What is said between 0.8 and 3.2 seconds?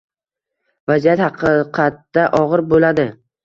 vaziyat haqiqatda og‘ir bo‘ladi.